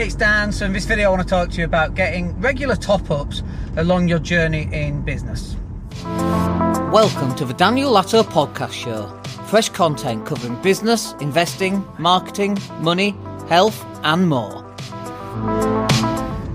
[0.00, 0.50] Hey, it's Dan.
[0.50, 3.42] So, in this video, I want to talk to you about getting regular top ups
[3.76, 5.56] along your journey in business.
[6.90, 9.08] Welcome to the Daniel Latto Podcast Show.
[9.48, 13.14] Fresh content covering business, investing, marketing, money,
[13.50, 14.64] health, and more.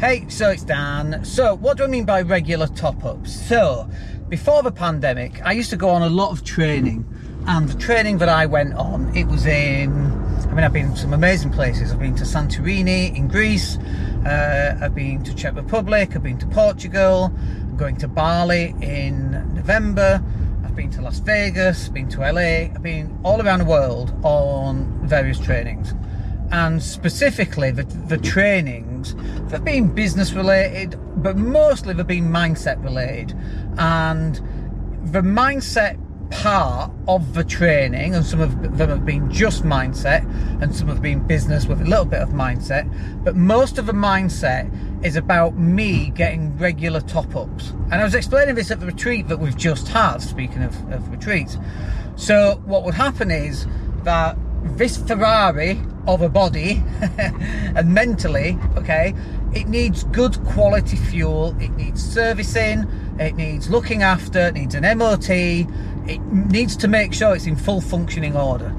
[0.00, 1.22] Hey, so it's Dan.
[1.22, 3.46] So, what do I mean by regular top ups?
[3.46, 3.86] So,
[4.30, 7.04] before the pandemic, I used to go on a lot of training,
[7.46, 10.23] and the training that I went on, it was in
[10.54, 11.90] I mean, I've been to some amazing places.
[11.90, 13.76] I've been to Santorini in Greece.
[14.24, 16.14] Uh, I've been to Czech Republic.
[16.14, 17.34] I've been to Portugal.
[17.34, 20.22] I'm going to Bali in November.
[20.64, 21.88] I've been to Las Vegas.
[21.88, 22.70] Been to LA.
[22.72, 25.92] I've been all around the world on various trainings,
[26.52, 29.16] and specifically the, the trainings
[29.50, 33.36] have been business related, but mostly they've been mindset related,
[33.76, 34.36] and
[35.12, 35.98] the mindset
[36.30, 40.22] part of the training, and some of them have been just mindset,
[40.62, 42.88] and some have been business with a little bit of mindset.
[43.24, 44.70] But most of the mindset
[45.04, 47.70] is about me getting regular top ups.
[47.90, 51.10] And I was explaining this at the retreat that we've just had, speaking of, of
[51.10, 51.58] retreats.
[52.16, 53.66] So, what would happen is
[54.04, 54.36] that
[54.76, 56.82] this Ferrari of a body
[57.18, 59.14] and mentally, okay,
[59.54, 62.86] it needs good quality fuel, it needs servicing,
[63.18, 65.28] it needs looking after, it needs an MOT,
[66.06, 68.70] it needs to make sure it's in full functioning order.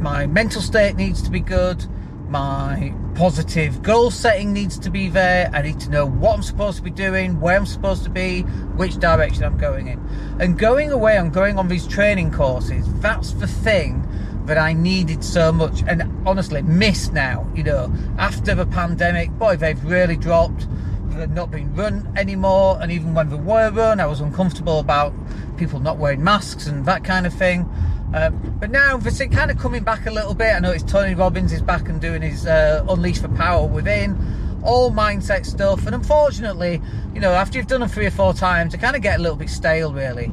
[0.00, 1.84] My mental state needs to be good,
[2.30, 5.50] my positive goal setting needs to be there.
[5.52, 8.42] I need to know what I'm supposed to be doing, where I'm supposed to be,
[8.76, 9.98] which direction I'm going in.
[10.38, 14.06] And going away and going on these training courses, that's the thing
[14.46, 17.50] that I needed so much and honestly miss now.
[17.54, 20.68] You know, after the pandemic, boy, they've really dropped.
[21.10, 25.12] They're not being run anymore, and even when they were run, I was uncomfortable about
[25.60, 27.70] people not wearing masks and that kind of thing.
[28.14, 30.54] Um, but now they're kind of coming back a little bit.
[30.54, 34.16] I know it's Tony Robbins is back and doing his uh, Unleash for Power within,
[34.64, 35.86] all mindset stuff.
[35.86, 36.80] And unfortunately,
[37.14, 39.22] you know, after you've done them three or four times, they kind of get a
[39.22, 40.32] little bit stale, really.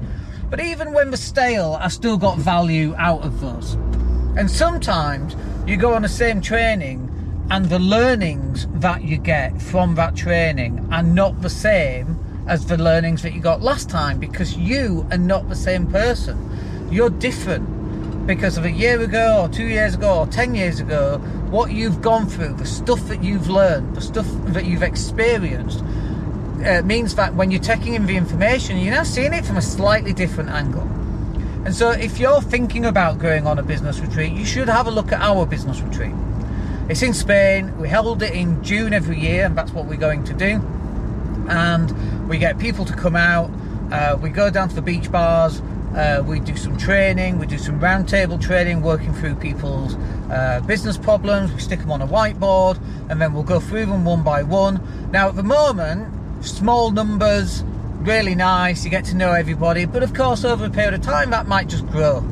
[0.50, 3.74] But even when they're stale, I still got value out of those.
[4.38, 5.36] And sometimes
[5.68, 7.04] you go on the same training
[7.52, 12.78] and the learnings that you get from that training are not the same as the
[12.78, 16.38] learnings that you got last time because you are not the same person.
[16.92, 21.18] You're different because of a year ago or two years ago or 10 years ago,
[21.50, 25.84] what you've gone through, the stuff that you've learned, the stuff that you've experienced,
[26.66, 29.62] uh, means that when you're taking in the information, you're now seeing it from a
[29.62, 30.84] slightly different angle.
[31.66, 34.92] And so, if you're thinking about going on a business retreat, you should have a
[34.92, 36.14] look at our business retreat.
[36.90, 37.78] It's in Spain.
[37.78, 40.62] We held it in June every year, and that's what we're going to do.
[41.48, 43.50] And we get people to come out.
[43.92, 45.62] Uh, we go down to the beach bars.
[45.96, 47.40] Uh, we do some training.
[47.40, 49.96] We do some roundtable training, working through people's
[50.30, 51.52] uh, business problems.
[51.54, 54.82] We stick them on a whiteboard, and then we'll go through them one by one.
[55.12, 57.64] Now, at the moment, small numbers
[58.02, 58.84] really nice.
[58.84, 61.68] You get to know everybody, but of course, over a period of time, that might
[61.68, 62.24] just grow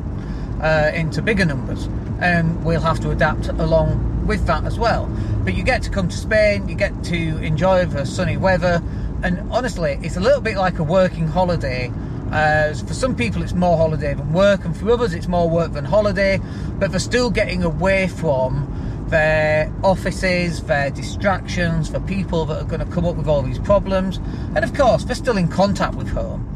[0.60, 1.88] uh, into bigger numbers,
[2.20, 5.06] and we'll have to adapt along with that as well.
[5.44, 8.82] But you get to come to Spain, you get to enjoy the sunny weather,
[9.22, 11.92] and honestly, it's a little bit like a working holiday.
[12.30, 15.72] Uh, for some people, it's more holiday than work, and for others, it's more work
[15.72, 16.40] than holiday.
[16.78, 18.72] But they're still getting away from
[19.08, 23.58] their offices, their distractions, for people that are going to come up with all these
[23.58, 24.18] problems.
[24.54, 26.46] And of course, they're still in contact with home.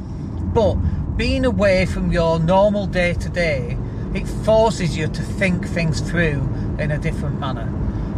[0.52, 0.74] But
[1.16, 3.78] being away from your normal day to day,
[4.14, 7.72] it forces you to think things through in a different manner.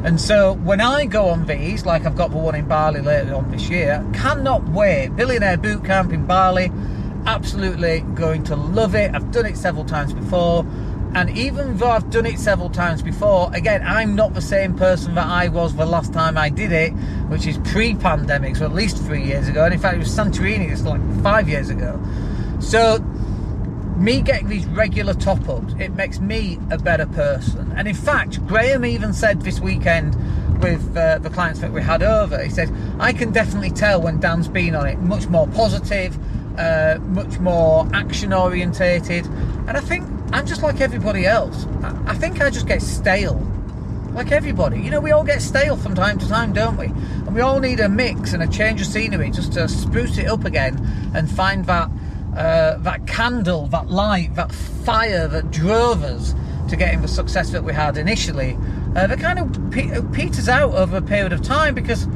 [0.05, 3.35] And so when I go on these, like I've got the one in Bali later
[3.35, 5.11] on this year, cannot wait.
[5.11, 6.73] Billionaire Boot Camp in Bali,
[7.27, 9.15] absolutely going to love it.
[9.15, 10.67] I've done it several times before.
[11.15, 15.15] And even though I've done it several times before, again, I'm not the same person
[15.15, 16.91] that I was the last time I did it,
[17.29, 19.65] which is pre pandemic, so at least three years ago.
[19.65, 22.01] And in fact, it was Santorini, it's like five years ago.
[22.61, 22.99] So,
[24.03, 27.73] me getting these regular top ups, it makes me a better person.
[27.77, 30.17] And in fact, Graham even said this weekend
[30.61, 34.19] with uh, the clients that we had over, he said, I can definitely tell when
[34.19, 36.19] Dan's been on it, much more positive,
[36.59, 39.27] uh, much more action orientated.
[39.69, 41.67] And I think I'm just like everybody else.
[42.07, 43.41] I think I just get stale.
[44.15, 44.81] Like everybody.
[44.81, 46.87] You know, we all get stale from time to time, don't we?
[46.87, 50.27] And we all need a mix and a change of scenery just to spruce it
[50.27, 50.77] up again
[51.15, 51.89] and find that
[52.37, 56.35] uh, that candle, that light, that fire that drove us
[56.69, 58.57] to getting the success that we had initially.
[58.97, 62.07] Uh, that kind of pe- peters out over a period of time because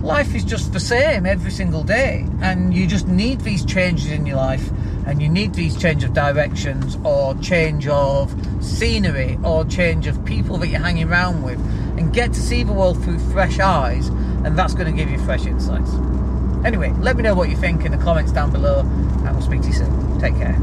[0.00, 4.26] life is just the same every single day, and you just need these changes in
[4.26, 4.70] your life
[5.06, 10.58] and you need these change of directions or change of scenery or change of people
[10.58, 11.58] that you're hanging around with
[11.96, 14.08] and get to see the world through fresh eyes,
[14.44, 15.92] and that's going to give you fresh insights.
[16.64, 19.62] Anyway, let me know what you think in the comments down below, and we'll speak
[19.62, 20.20] to you soon.
[20.20, 20.56] Take care.